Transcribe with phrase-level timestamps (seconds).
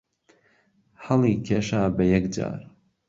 [1.05, 2.57] ههڵی کێشا به یهک جار